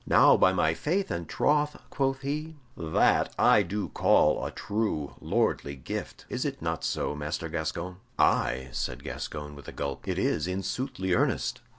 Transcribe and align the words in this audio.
"Now, 0.07 0.35
by 0.35 0.51
my 0.51 0.73
faith 0.73 1.11
and 1.11 1.29
troth," 1.29 1.79
quoth 1.91 2.21
he, 2.21 2.55
"that 2.75 3.35
I 3.37 3.61
do 3.61 3.89
call 3.89 4.43
a 4.43 4.49
true 4.49 5.13
lordly 5.21 5.75
gift. 5.75 6.25
Is 6.27 6.43
it 6.43 6.59
not 6.59 6.83
so, 6.83 7.15
Master 7.15 7.47
Gascoyne?" 7.49 7.97
"Aye," 8.17 8.69
said 8.71 9.03
Gascoyne, 9.03 9.53
with 9.53 9.67
a 9.67 9.71
gulp, 9.71 10.07
"it 10.07 10.17
is, 10.17 10.47
in 10.47 10.63
soothly 10.63 11.13
earnest." 11.13 11.61